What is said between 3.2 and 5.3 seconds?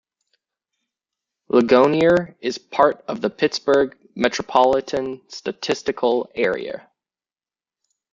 the Pittsburgh Metropolitan